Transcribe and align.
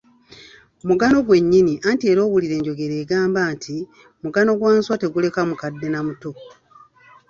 Mugano 0.87 1.17
gwennyini 1.27 1.73
anti 1.89 2.05
era 2.11 2.21
owulira 2.23 2.53
enjogera 2.59 2.95
egamba 3.03 3.41
nti, 3.53 3.75
"Mugano 4.23 4.51
gwa 4.59 4.71
nswa 4.79 4.95
teguleka 5.01 5.39
mukadde 5.49 5.87
na 5.91 5.99
muto". 6.07 6.31